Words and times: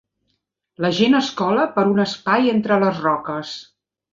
La 0.85 0.89
gent 0.99 1.17
es 1.19 1.29
cola 1.43 1.67
per 1.77 1.85
un 1.91 2.03
espai 2.07 2.51
entre 2.55 2.81
les 2.85 3.07
roques. 3.07 3.57